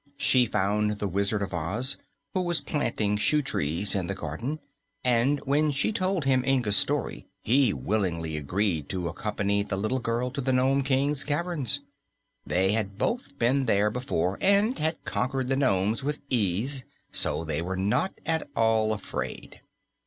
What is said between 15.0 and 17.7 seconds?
conquered the nomes with ease, so they